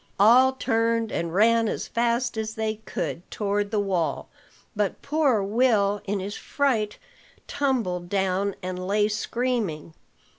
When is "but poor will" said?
4.75-6.01